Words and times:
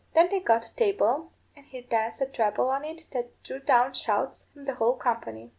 Then 0.15 0.29
they 0.29 0.39
got 0.39 0.65
a 0.65 0.73
table, 0.73 1.29
and 1.55 1.63
he 1.63 1.81
danced 1.81 2.21
a 2.21 2.25
treble 2.25 2.69
on 2.71 2.83
it 2.83 3.05
that 3.11 3.43
drew 3.43 3.59
down 3.59 3.93
shouts 3.93 4.47
from 4.51 4.63
the 4.63 4.73
whole 4.73 4.95
company. 4.95 5.49